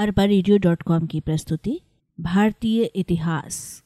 [0.00, 1.80] अरबा radio dot com की प्रस्तुति,
[2.20, 3.82] भारतीय इतिहास।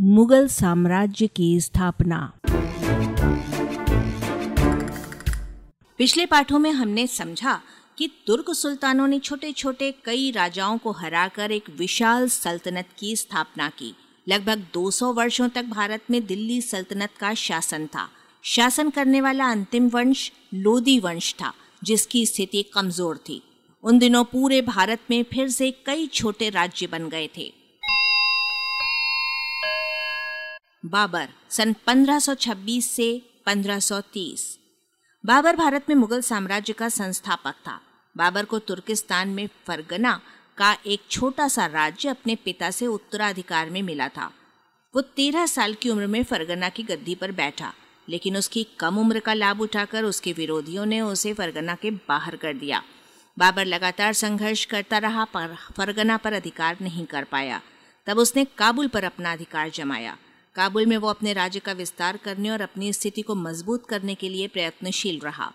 [0.00, 2.32] मुगल साम्राज्य की स्थापना।
[5.98, 7.60] पिछले पाठों में हमने समझा
[7.98, 13.68] कि तुर्क सुल्तानों ने छोटे छोटे कई राजाओं को हराकर एक विशाल सल्तनत की स्थापना
[13.68, 13.96] की।
[14.28, 18.08] लगभग 200 वर्षों तक भारत में दिल्ली सल्तनत का शासन था।
[18.42, 21.52] शासन करने वाला अंतिम वंश लोदी वंश था।
[21.84, 23.42] जिसकी स्थिति कमज़ोर थी।
[23.84, 27.52] उन दिनों पूरे भारत में फिर से कई छोटे राज्य बन गए थे।
[30.86, 34.58] बाबर, सन 1526 से 1530
[35.24, 37.80] बाबर भारत में मुगल साम्राज्य का संस्थापक था।
[38.16, 40.20] बाबर को तुर्किस्तान में फरगना
[40.58, 44.32] का एक छोटा सा राज्य अपने पिता से उत्तराधिकार में मिला था।
[44.94, 47.72] वो तेरह साल की उम्र में फरगना की गद्दी पर बैठा।
[48.08, 52.54] लेकिन उसकी कम उम्र का लाभ उठाकर उसके विरोधियों ने उसे फरगना के बाहर कर
[52.54, 52.82] दिया।
[53.38, 57.60] बाबर लगातार संघर्ष करता रहा, पर फरगना पर अधिकार नहीं कर पाया।
[58.06, 60.16] तब उसने काबुल पर अपना अधिकार जमाया।
[60.54, 64.28] काबुल में वो अपने राज्य का विस्तार करने और अपनी स्थिति को मज़बूत करने के
[64.28, 65.52] लिए प्रयत्नशील रहा।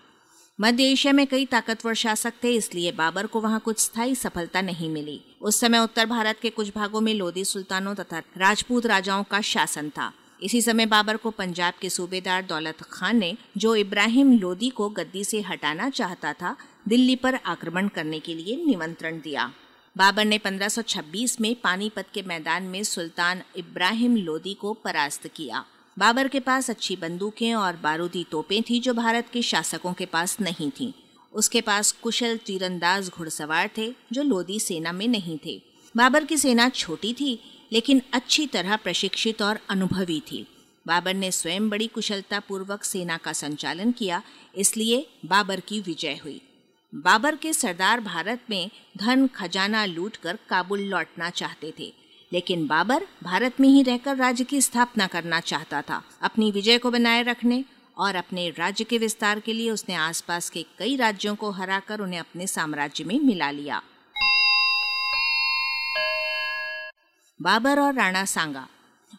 [0.62, 4.90] मध्य एशिया में कई ताकतवर शासक थे, इसलिए बाबर को वहाँ कुछ स्थायी सफलता नहीं
[4.90, 9.42] मिली। उस समय उत्तर भारत के कुछ भागों में लोधी सुल्तानों तथा राजपूत राजाओं का
[9.42, 14.70] शासन था। इसी समय बाबर को पंजाब के सूबेदार दौलत खान ने, जो इब्राहिम लोदी
[14.70, 16.56] को गद्दी से हटाना चाहता था,
[16.88, 19.54] दिल्ली पर आक्रमण करने के लिए निमंत्रण दिया।
[19.98, 25.66] बाबर ने 1526 में पानीपत के मैदान में सुल्तान इब्राहिम लोदी को परास्त किया।
[26.00, 30.38] बाबर के पास अच्छी बंदूकें और बारूदी तोपें थीं जो भारत के शासकों के पास
[30.42, 30.94] नहीं थीं।
[31.34, 35.62] उसके पास कुशल तीरंदाज घुड़सवार थे जो लोदी सेना में नहीं थे।
[35.96, 37.40] बाबर की सेना छोटी थी
[37.72, 40.46] लेकिन अच्छी तरह प्रशिक्षित और अनुभवी थी।
[40.86, 44.22] बाबर ने स्वयं बड़ी कुशलता पूर्वक सेना का संचालन किया,
[44.56, 46.42] इसलिए बाबर की विजय हुई।
[46.94, 51.92] बाबर के सरदार भारत में धन खजाना लूटकर काबुल लौटना चाहते थे,
[52.32, 56.92] लेकिन बाबर भारत में ही रहकर राज्य की स्थापना करना चाहता था, अपनी विजय को
[56.92, 57.64] बनाए रखने
[57.98, 62.20] और अपने राज्य के विस्तार के लिए उसने आसपास के कई राज्यों को हराकर उन्हें
[62.20, 63.82] अपने साम्राज्य में मिला लिया।
[67.40, 68.68] बाबर और राणा सांगा।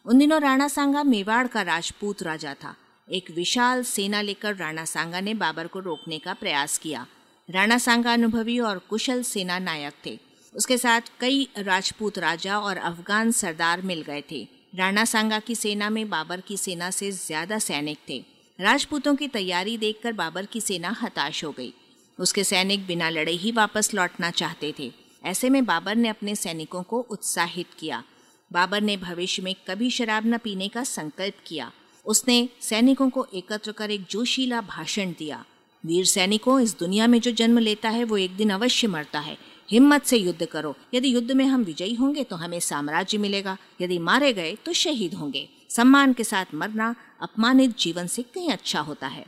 [0.06, 2.74] उन दिनों राणा सांगा मेवाड़ का राजपूत राजा था।
[3.08, 7.06] एक विशाल सेना लेकर राणा सांगा ने बाबर को रोकने का प्रयास किया।
[7.48, 10.18] राणा सांगा अनुभवी और कुशल सेना नायक थे।
[10.54, 15.90] उसके साथ कई राजपूत राजा और अफगान सरदार मिल गए थे। राणा सांगा की सेना
[15.90, 18.24] में बाबर की सेना से ज़्यादा सैनिक थे।
[18.58, 21.72] राजपूतों की तैयारी देखकर बाबर की सेना हताश हो गई।
[22.18, 24.92] उसके सैनिक बिना लड़े ही वापस लौटना चाहते थे।
[25.24, 28.04] ऐसे में बाबर ने अपने सैनिकों को उत्साहित किया।
[28.52, 31.72] बाबर ने भविष्य में कभी शराब न पीने का संकल्प किया।
[32.06, 35.44] उसने सैनिकों को एकत्र कर एक जोशीला भाषण दिया।
[35.86, 39.38] वीर सैनिकों, इस दुनिया में जो जन्म लेता है, वो एक दिन अवश्य मरता है।
[39.70, 43.98] हिम्मत से युद्ध करो। यदि युद्ध में हम विजयी होंगे तो हमें साम्राज्य मिलेगा। यदि
[43.98, 49.06] मारे गए तो शहीद होंगे। सम्मान के साथ मरना अपमानित जीवन से कहीं अच्छा होता
[49.06, 49.26] है।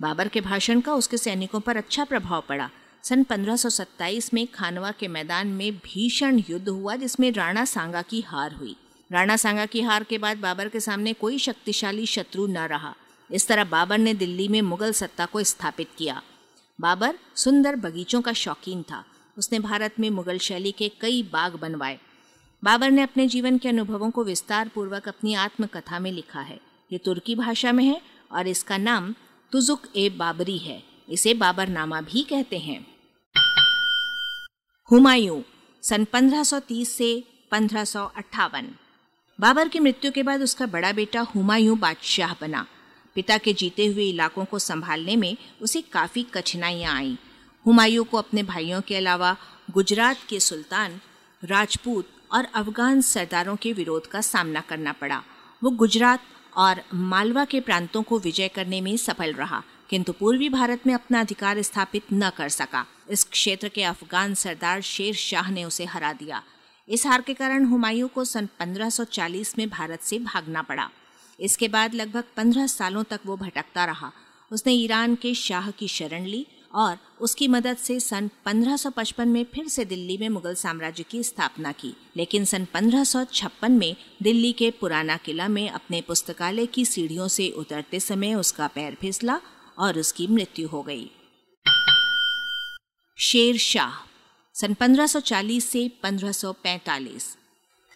[0.00, 2.70] बाबर के भाषण का उसके सैनिकों पर अच्छा प्रभाव पड़ा।
[3.08, 8.52] सन 1527 में खानवा के मैदान में भीषण युद्ध हुआ, जिसमें राणा सांगा की हार
[8.52, 8.76] हुई।
[9.12, 12.94] राणा सांगा की हार के बाद बाबर के सामने कोई शक्तिशाली शत्रु न रहा।
[13.32, 16.22] इस तरह बाबर ने दिल्ली में मुगल सत्ता को स्थापित किया।
[16.80, 19.04] बाबर सुंदर बगीचों का शौकीन था।
[19.38, 21.98] उसने भारत में मुगल शैली के कई बाग बनवाए।
[22.64, 26.60] बाबर ने अपने जीवन के अनुभवों को विस्तार पूर्वक अपनी आत्मकथा में लिखा है।
[26.92, 28.02] ये तुर्की भाषा में है
[28.32, 29.14] और इसका नाम
[29.52, 32.97] तुजुक ए बाबरी है। इसे बाबरनामा भी कहते हैं।
[34.90, 35.42] हुमायूं,
[35.82, 37.84] सन 1530 से पंद्रह
[39.40, 42.66] बाबर की मृत्यु के बाद उसका बड़ा बेटा हुमायूं बादशाह बना।
[43.14, 47.16] पिता के जीते हुए इलाकों को संभालने में उसे काफ़ी कठिनाइयाँ आईं।
[47.66, 49.36] हुमायूं को अपने भाइयों के अलावा
[49.70, 51.00] गुजरात के सुल्तान,
[51.44, 55.22] राजपूत और अफगान सरदारों के विरोध का सामना करना पड़ा।
[55.64, 56.20] वो गुजरात
[56.56, 61.20] और मालवा के प्रांतों को विजय करने में सफल रहा, किंतु पूर्वी भारत में अपना
[61.20, 66.12] अधिकार स्थापित न कर सका। इस क्षेत्र के अफगान सरदार शेर शाह ने उसे हरा
[66.12, 66.42] दिया।
[66.88, 70.90] इस हार के कारण हुमायूं को सन 1540 में भारत से भागना पड़ा।
[71.40, 74.12] इसके बाद लगभग पंद्रह सालों तक वो भटकता रहा।
[74.52, 79.68] उसने ईरान के शाह की शरण ली और उसकी मदद से सन 1555 में फिर
[79.68, 85.16] से दिल्ली में मुगल साम्राज्य की स्थापना की। लेकिन सन 1556 में दिल्ली के पुराना
[85.16, 89.40] किला में अपने पुस्तकालय की सीढ़ियों से उतरते समय उसका पैर फिसला
[89.78, 91.10] और उसकी मृत्यु हो गई।
[93.20, 93.92] शेर शाह
[94.54, 97.36] सन 1540 से 1545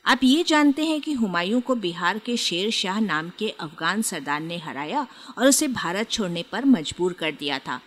[0.06, 4.40] आप ये जानते हैं कि हुमायूं को बिहार के शेर शाह नाम के अफगान सरदार
[4.40, 5.06] ने हराया
[5.38, 7.80] और उसे भारत छोड़ने पर मजबूर कर दिया था।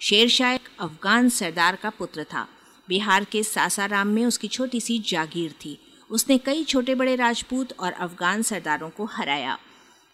[0.00, 2.48] शेर शाह एक अफगान सरदार का पुत्र था।
[2.88, 5.78] बिहार के सासाराम में उसकी छोटी सी जागीर थी।
[6.10, 9.58] उसने कई छोटे बड़े राजपूत और अफगान सरदारों को हराया।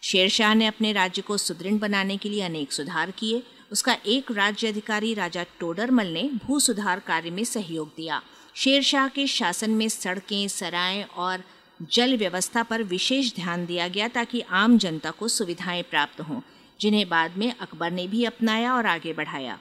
[0.03, 4.69] शेरशाह ने अपने राज्य को सुदृढ़ बनाने के लिए अनेक सुधार किए। उसका एक राज्य
[4.69, 8.23] अधिकारी राजा टोडरमल ने भू सुधार कार्य में सहयोग दिया।
[8.55, 11.45] शेरशाह के शासन में सड़कें, सराय और
[11.93, 16.41] जल व्यवस्था पर विशेष ध्यान दिया गया ताकि आम जनता को सुविधाएँ प्राप्त हों,
[16.81, 19.59] जिन्हें बाद में अकबर ने भी अपनाया और आगे बढ़ाया।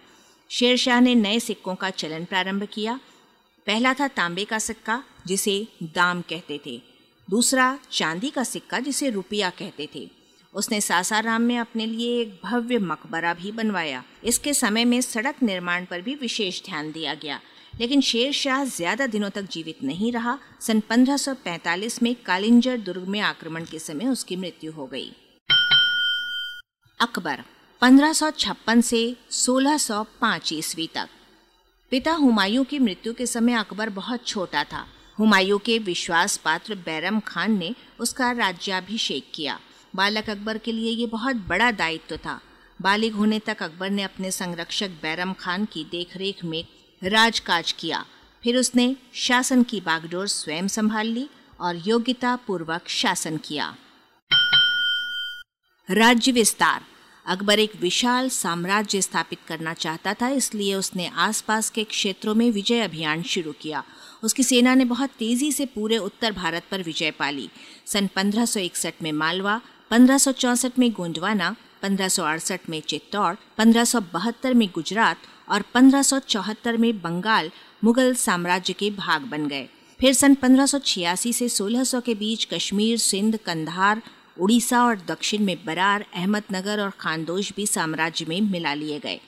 [0.50, 3.00] शेरशाह ने नए सिक्कों का चलन प्रारंभ किया।
[3.68, 6.82] पहला था तांबे का सिक्का, जिसे दाम कहते थे।
[7.30, 10.23] दूसरा, चांदी का सिक्का, जिसे रुपया कहते थे।
[10.54, 15.86] उसने सासाराम में अपने लिए एक भव्य मकबरा भी बनवाया। इसके समय में सड़क निर्माण
[15.86, 17.40] पर भी विशेष ध्यान दिया गया।
[17.80, 23.20] लेकिन शेर शाह ज़्यादा दिनों तक जीवित नहीं रहा। सन 1545 में कालिंजर दुर्ग में
[23.20, 25.12] आक्रमण के समय उसकी मृत्यु हो गई।
[27.00, 27.44] अकबर
[27.82, 31.10] 1556 से 1605 ईस्वी तक।
[31.92, 34.86] पिता हुमायूं की मृत्यु के समय अकबर बहुत छोटा था।
[35.20, 39.60] हुमायूं के विश्वास पात्र बैरम खान ने उसका राज्याभिषेक किया।
[39.96, 42.42] बालक अकबर के लिए ये बहुत बड़ा दायित्व था।
[42.82, 46.66] बालिग होने तक अकबर ने अपने संरक्षक बैरम खान की देखरेख में
[47.04, 48.06] राजकाज किया।
[48.44, 51.30] फिर उसने शासन की बागडोर स्वयं संभाल ली
[51.60, 53.76] और योग्यता पूर्वक शासन किया।
[55.92, 56.86] राज्य विस्तार।
[57.26, 62.80] अकबर एक विशाल साम्राज्य स्थापित करना चाहता था, इसलिए उसने आसपास के क्षेत्रों में विजय
[62.80, 63.84] अभियान शुरू किया।
[64.24, 67.50] उसकी सेना ने बहुत तेज़ी से पूरे उत्तर भारत पर विजय पाली।
[67.86, 69.62] सन 1561 में मालवा
[69.94, 75.18] पंद्रह में गोंडवाना, पंद्रह में चित्तौड़, पंद्रह में गुजरात
[75.50, 77.52] और पंद्रह में बंगाल
[77.84, 79.70] मुगल साम्राज्य के भाग बन गए।
[80.00, 84.02] फिर सन 1586 से 1600 के बीच कश्मीर, सिंध, कंधार,
[84.40, 89.20] उड़ीसा और दक्षिण में बरार, अहमदनगर और खानदोश भी साम्राज्य में मिला लिए गए।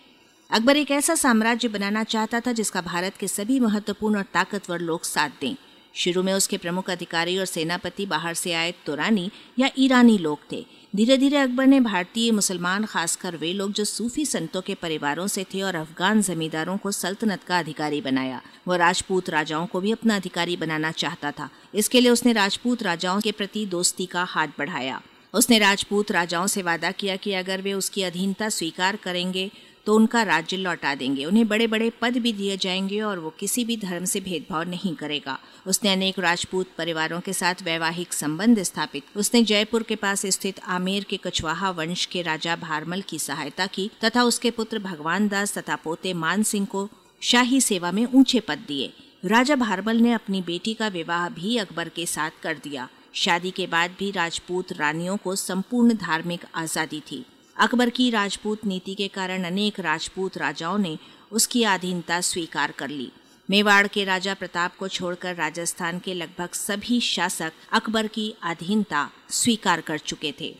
[0.51, 5.03] अकबर एक ऐसा साम्राज्य बनाना चाहता था जिसका भारत के सभी महत्वपूर्ण और ताकतवर लोग
[5.03, 5.56] साथ दें।
[5.95, 10.65] शुरू में उसके प्रमुख अधिकारी और सेनापति बाहर से आए तुरानी या ईरानी लोग थे।
[10.95, 15.44] धीरे धीरे अकबर ने भारतीय मुसलमान, खासकर वे लोग जो सूफी संतों के परिवारों से
[15.44, 20.15] थे और अफगान जमींदारों को सल्तनत का अधिकारी बनाया, वह राजपूत राजाओं को भी अपना
[20.15, 25.01] अधिकारी बनाना चाहता था। इसके लिए उसने राजपूत राजाओं के प्रति दोस्ती का हाथ बढ़ाया।
[25.33, 29.51] उसने राजपूत राजाओं से वादा किया कि अगर वे उसकी अधीनता स्वीकार करेंगे
[29.85, 33.65] तो उनका राज्य लौटा देंगे। उन्हें बड़े बड़े पद भी दिए जाएँगे और वो किसी
[33.65, 35.37] भी धर्म से भेदभाव नहीं करेगा।
[35.67, 41.03] उसने अनेक राजपूत परिवारों के साथ वैवाहिक संबंध स्थापित। उसने जयपुर के पास स्थित आमेर
[41.03, 45.75] के कछवाहा वंश के राजा भारमल की सहायता की तथा उसके पुत्र भगवान दास तथा
[45.75, 46.89] पोते मान सिंह को
[47.21, 48.93] शाही सेवा में ऊँचे पद दिए।
[49.25, 53.67] राजा भारमल ने अपनी बेटी का विवाह भी अकबर के साथ कर दिया। शादी के
[53.67, 57.25] बाद भी राजपूत रानियों को संपूर्ण धार्मिक आज़ादी थी।
[57.59, 60.97] अकबर की राजपूत नीति के कारण अनेक राजपूत राजाओं ने
[61.31, 63.11] उसकी अधीनता स्वीकार कर ली।
[63.49, 69.81] मेवाड़ के राजा प्रताप को छोड़कर राजस्थान के लगभग सभी शासक अकबर की अधीनता स्वीकार
[69.81, 70.55] कर चुके थे।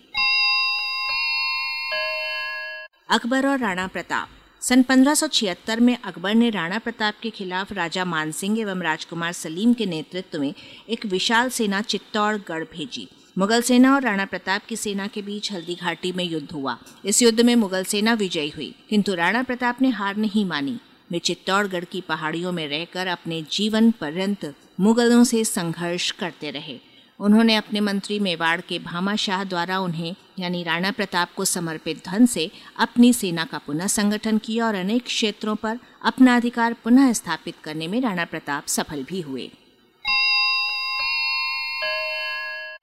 [3.10, 4.30] अकबर और राणा प्रताप।
[4.62, 9.86] सन 1576 में अकबर ने राणा प्रताप के खिलाफ राजा मानसिंह एवं राजकुमार सलीम के
[9.86, 10.54] नेतृत्व में
[10.90, 13.08] एक विशाल सेना चित्तौड़गढ़ भेजी।
[13.38, 17.22] मुगल सेना और राणा प्रताप की सेना के बीच हल्दी घाटी में युद्ध हुआ। इस
[17.22, 20.80] युद्ध में मुगल सेना विजयी हुई। किंतु राणा प्रताप ने हार नहीं मानी।
[21.12, 26.80] वे चित्तौड़गढ़ की पहाड़ियों में रहकर अपने जीवन पर्यंत मुगलों से संघर्ष करते रहे।
[27.20, 32.26] उन्होंने अपने मंत्री मेवाड़ के भामा शाह द्वारा उन्हें, यानी राणा प्रताप को समर्पित धन
[32.26, 37.56] से अपनी सेना का पुनः संगठन किया और अनेक क्षेत्रों पर अपना अधिकार पुनः स्थापित
[37.64, 39.52] करने में राणा प्रताप सफल भी हुए।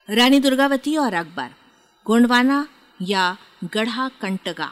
[0.08, 1.50] रानी दुर्गावती और अकबर,
[2.06, 2.66] गोंडवाना
[3.02, 4.68] या गढ़ा कंटगा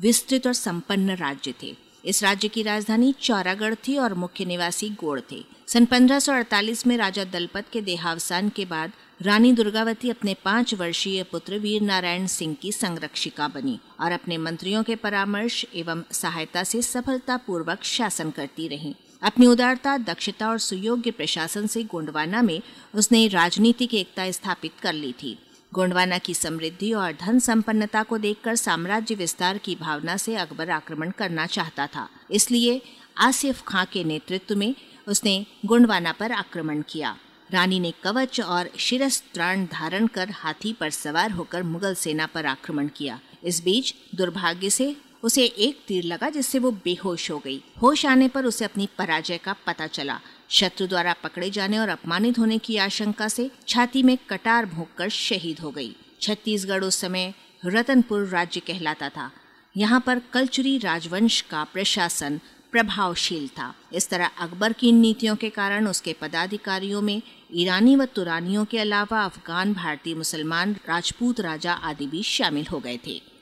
[0.00, 5.20] विस्तृत और संपन्न राज्य थे। इस राज्य की राजधानी चौरागढ़ थी और मुख्य निवासी गोड़
[5.32, 11.22] थे। सन 1548 में राजा दलपत के देहावसान के बाद रानी दुर्गावती अपने पाँच वर्षीय
[11.22, 16.82] पुत्र वीर नारायण सिंह की संरक्षिका बनी और अपने मंत्रियों के परामर्श एवं सहायता से
[16.82, 22.62] सफलतापूर्वक शासन करती रही। अपनी उदारता, दक्षता और सुयोग्य प्रशासन से गोंडवाना में
[22.94, 25.38] उसने राजनीतिक एकता स्थापित कर ली थी।
[25.74, 31.10] गोंडवाना की समृद्धि और धन संपन्नता को देखकर साम्राज्य विस्तार की भावना से अकबर आक्रमण
[31.10, 32.82] करना चाहता था। इसलिए
[33.18, 34.74] आसिफ खां के नेतृत्व में
[35.08, 37.16] उसने गोंडवाना पर आक्रमण किया।
[37.50, 42.46] रानी ने कवच और शिरस त्राण धारण कर हाथी पर सवार होकर मुगल सेना पर
[42.46, 47.62] आक्रमण किया। इस बीच दुर्भाग्य से उसे एक तीर लगा जिससे वो बेहोश हो गई।
[47.82, 52.38] होश आने पर उसे अपनी पराजय का पता चला। शत्रु द्वारा पकड़े जाने और अपमानित
[52.38, 57.34] होने की आशंका से छाती में कटार भोंक कर शहीद हो गई। छत्तीसगढ़ उस समय
[57.66, 59.30] रतनपुर राज्य कहलाता था।
[59.76, 62.40] यहाँ पर कलचुरी राजवंश का प्रशासन
[62.72, 67.22] प्रभावशील था। इस तरह अकबर की नीतियों के कारण उसके पदाधिकारियों में
[67.54, 72.98] ईरानी व तुरानियों के अलावा अफगान, भारतीय, मुसलमान, राजपूत, राजा आदि भी शामिल हो गए
[73.06, 73.33] थे।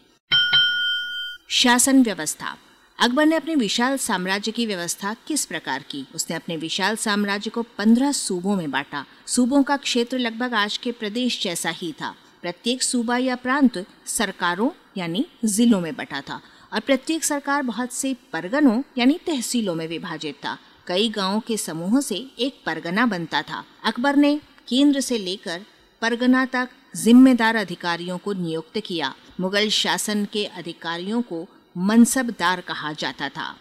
[1.55, 2.59] शासन व्यवस्था।
[2.99, 6.07] अकबर ने अपने विशाल साम्राज्य की व्यवस्था किस प्रकार की?
[6.15, 10.93] उसने अपने विशाल साम्राज्य को पंद्रह सूबों में बांटा। सूबों का क्षेत्र लगभग आज के
[10.93, 16.41] प्रदेश जैसा ही था। प्रत्येक सूबा या प्रांत सरकारों, यानी जिलों में बटा था
[16.73, 22.01] और प्रत्येक सरकार बहुत से परगनों, यानी तहसीलों में विभाजित था। कई गाँवों के समूहों
[22.01, 25.65] से एक परगना बनता था। अकबर ने केंद्र से लेकर
[26.01, 31.49] परगना तक जिम्मेदार अधिकारियों को नियुक्त किया। मुगल शासन के अधिकारियों को
[31.79, 33.57] मनसबदार कहा जाता था।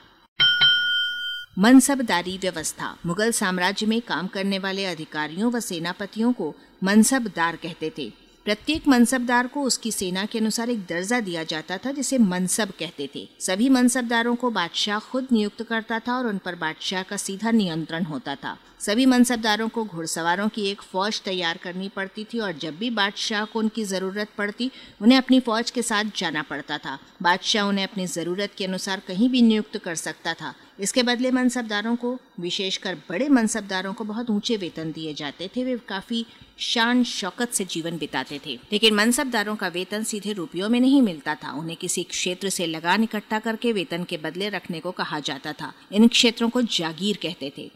[1.60, 8.21] मनसबदारी व्यवस्था। मुगल साम्राज्य में काम करने वाले अधिकारियों व सेनापतियों को मनसबदार कहते थे।
[8.46, 13.10] प्रत्येक मनसबदार को उसकी सेना के अनुसार एक दर्जा दिया जाता था, जिसे मनसब कहते
[13.16, 17.52] थे। सभी मनसबदारों को बादशाह खुद नियुक्त करता था और उन पर बादशाह का सीधा
[17.52, 22.52] नियंत्रण होता था। सभी मनसबदारों को घुड़सवारों की एक फौज तैयार करनी पड़ती थी और
[22.52, 24.72] जब भी बादशाह को उनकी ज़रूरत पड़ती,
[25.02, 29.30] उन्हें अपनी फौज के साथ जाना पड़ता था। बादशाह उन्हें अपनी ज़रूरत के अनुसार कहीं
[29.30, 34.58] भी नियुक्त कर सकता था। इसके बदले मनसबदारों को, विशेषकर बड़े मनसबदारों को बहुत ऊँचे
[34.58, 36.26] वेतन दिए जाते थे। वे काफ़ी
[36.62, 41.36] शान शौकत से जीवन बिताते थे। लेकिन मनसबदारों का वेतन सीधे रुपयों में नहीं मिलता
[41.36, 45.54] था। उन्हें किसी क्षेत्र से लगान इकट्ठा करके वेतन के बदले रखने को कहा जाता
[45.54, 47.72] था। इन क्षेत्रों को जागीर कहते थे।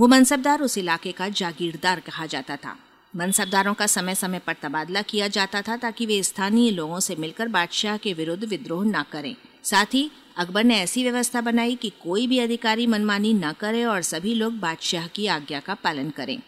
[0.00, 2.78] वो मनसबदार उस इलाके का जागीरदार कहा जाता था।
[3.16, 7.48] मनसबदारों का समय समय पर तबादला किया जाता था ताकि वे स्थानीय लोगों से मिलकर
[7.48, 12.26] बादशाह के विरुद्ध विद्रोह न करें। साथ ही अकबर ने ऐसी व्यवस्था बनाई कि कोई
[12.26, 16.38] भी अधिकारी मनमानी न करे और सभी लोग बादशाह की आज्ञा का पालन करें।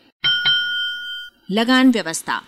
[1.52, 2.40] लगान व्यवस्था।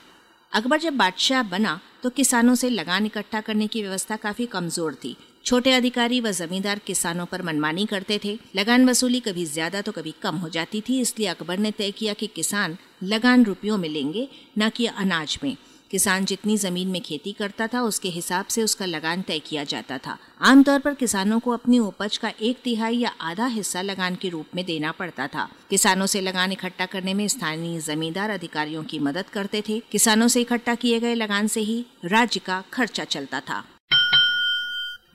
[0.52, 5.16] अकबर जब बादशाह बना तो किसानों से लगान इकट्ठा करने की व्यवस्था काफ़ी कमज़ोर थी।
[5.44, 10.14] छोटे अधिकारी व जमींदार किसानों पर मनमानी करते थे। लगान वसूली कभी ज़्यादा तो कभी
[10.22, 14.28] कम हो जाती थी, इसलिए अकबर ने तय किया कि किसान लगान रुपयों में लेंगे,
[14.58, 15.56] न कि अनाज में।
[15.94, 19.98] किसान जितनी ज़मीन में खेती करता था, उसके हिसाब से उसका लगान तय किया जाता
[19.98, 24.28] था। आमतौर पर किसानों को अपनी उपज का एक तिहाई या आधा हिस्सा लगान के
[24.28, 28.98] रूप में देना पड़ता था। किसानों से लगान इकट्ठा करने में स्थानीय जमींदार अधिकारियों की
[28.98, 33.40] मदद करते थे। किसानों से इकट्ठा किए गए लगान से ही राज्य का खर्चा चलता
[33.40, 33.64] था।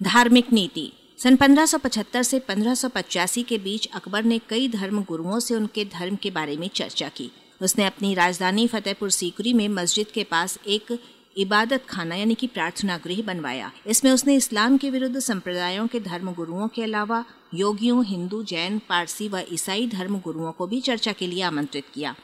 [0.04, 0.94] धार्मिक नीति।
[1.24, 6.32] सन 1575 से 1585 के बीच अकबर ने कई धर्म गुरुओं से उनके धर्म के
[6.32, 11.00] बारे में चर्चा की। उसने अपनी राजधानी फतेहपुर सीकरी में मस्जिद के पास एक
[11.38, 16.34] इबादत खाना यानी कि प्रार्थना गृह बनवाया। इसमें उसने इस्लाम के विरुद्ध संप्रदायों के धर्म
[16.34, 17.24] गुरुओं के अलावा
[17.54, 22.16] योगियों, हिंदू, जैन, पारसी व ईसाई धर्म गुरुओं को भी चर्चा के लिए आमंत्रित किया।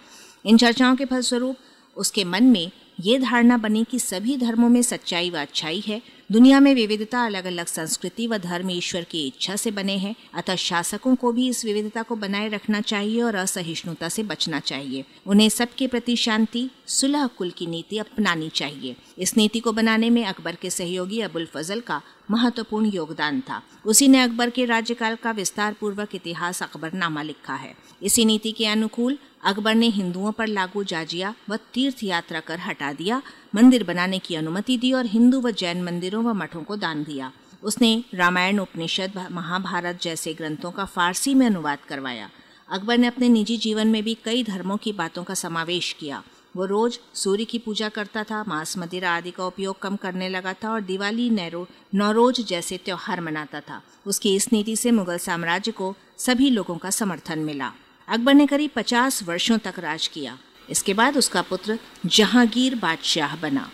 [0.46, 1.58] इन चर्चाओं के फलस्वरूप
[1.98, 6.02] उसके मन में ये धारणा बनी कि सभी धर्मों में सच्चाई व अच्छाई है
[6.32, 10.56] दुनिया में विविधता अलग अलग संस्कृति व धर्म ईश्वर की इच्छा से बने हैं। अतः
[10.56, 15.50] शासकों को भी इस विविधता को बनाए रखना चाहिए और असहिष्णुता से बचना चाहिए। उन्हें
[15.50, 20.56] सबके प्रति शांति, सुलह कुल की नीति अपनानी चाहिए। इस नीति को बनाने में अकबर
[20.56, 22.02] के सहयोगी अबुल फजल का
[22.32, 27.76] महत्वपूर्ण योगदान था। उसी ने अकबर के राज्यकाल का विस्तार पूर्वक इतिहास अकबरनामा लिखा है।
[28.04, 32.94] इसी नीति के अनुकूल अकबर ने हिंदुओं पर लागू जाजिया व तीर्थ यात्रा कर हटा
[32.94, 33.22] दिया,
[33.56, 37.32] मंदिर बनाने की अनुमति दी और हिंदू व जैन मंदिरों व मठों को दान दिया।
[37.64, 42.30] उसने रामायण, उपनिषद महाभारत जैसे ग्रंथों का फारसी में अनुवाद करवाया।
[42.70, 46.24] अकबर ने अपने निजी जीवन में भी कई धर्मों की बातों का समावेश किया।
[46.56, 50.54] वो रोज सूर्य की पूजा करता था, मांस मदिरा आदि का उपयोग कम करने लगा
[50.54, 55.72] था और दिवाली, नैरो नौरोज जैसे त्यौहार मनाता था। उसकी इस नीति से मुगल साम्राज्य
[55.72, 57.74] को सभी लोगों का समर्थन मिला।
[58.08, 60.38] अकबर ने करीब पचास वर्षों तक राज किया।
[60.70, 63.70] इसके बाद उसका पुत्र जहांगीर बादशाह बना।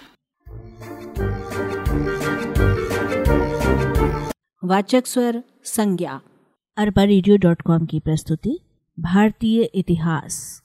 [4.63, 6.21] वाचक स्वर संज्ञा।
[6.77, 8.59] अरबा रेडियो डॉट कॉम की प्रस्तुति,
[8.99, 10.63] भारतीय इतिहास।